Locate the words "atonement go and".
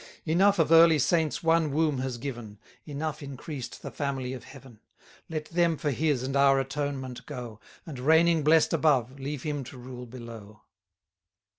6.59-7.99